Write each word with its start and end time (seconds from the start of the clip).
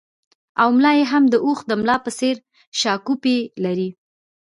او 0.61 0.69
ملا 0.77 0.91
یې 0.99 1.05
هم 1.11 1.23
د 1.29 1.35
اوښ 1.45 1.59
د 1.69 1.71
ملا 1.81 1.97
په 2.05 2.11
څېر 2.19 2.35
شاکوپي 2.79 3.37
لري 3.63 3.89